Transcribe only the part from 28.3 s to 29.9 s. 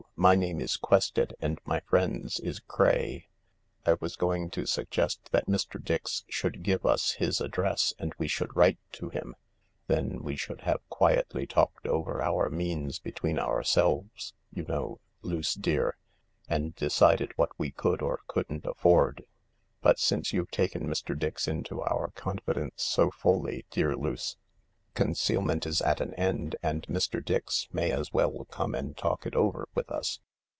come and talk it over with